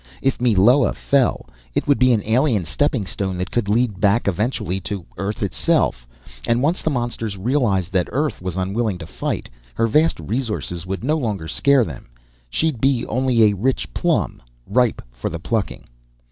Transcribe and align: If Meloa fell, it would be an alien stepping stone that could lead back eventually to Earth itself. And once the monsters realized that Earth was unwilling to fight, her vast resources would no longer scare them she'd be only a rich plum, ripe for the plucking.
If 0.23 0.39
Meloa 0.41 0.95
fell, 0.95 1.47
it 1.75 1.85
would 1.87 1.99
be 1.99 2.11
an 2.11 2.23
alien 2.25 2.65
stepping 2.65 3.05
stone 3.05 3.37
that 3.37 3.51
could 3.51 3.69
lead 3.69 3.99
back 4.01 4.27
eventually 4.27 4.79
to 4.79 5.05
Earth 5.15 5.43
itself. 5.43 6.07
And 6.47 6.63
once 6.63 6.81
the 6.81 6.89
monsters 6.89 7.37
realized 7.37 7.91
that 7.93 8.09
Earth 8.11 8.41
was 8.41 8.57
unwilling 8.57 8.97
to 8.97 9.05
fight, 9.05 9.47
her 9.75 9.85
vast 9.85 10.19
resources 10.19 10.87
would 10.87 11.03
no 11.03 11.17
longer 11.19 11.47
scare 11.47 11.85
them 11.85 12.09
she'd 12.49 12.81
be 12.81 13.05
only 13.05 13.43
a 13.43 13.53
rich 13.53 13.93
plum, 13.93 14.41
ripe 14.65 15.03
for 15.11 15.29
the 15.29 15.37
plucking. 15.39 15.87